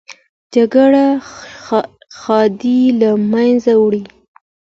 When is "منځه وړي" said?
3.31-4.03